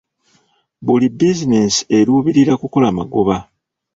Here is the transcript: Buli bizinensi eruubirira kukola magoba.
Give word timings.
Buli 0.85 1.07
bizinensi 1.19 1.81
eruubirira 1.97 2.53
kukola 2.61 2.87
magoba. 2.97 3.37